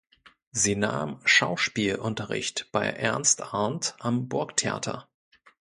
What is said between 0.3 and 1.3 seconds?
Sie nahm